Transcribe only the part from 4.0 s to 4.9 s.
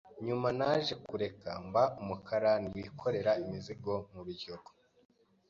mu biryogo.